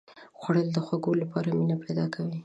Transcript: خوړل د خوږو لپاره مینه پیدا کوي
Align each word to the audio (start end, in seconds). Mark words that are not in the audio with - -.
خوړل 0.39 0.67
د 0.73 0.77
خوږو 0.85 1.11
لپاره 1.21 1.55
مینه 1.57 1.75
پیدا 1.83 2.05
کوي 2.13 2.39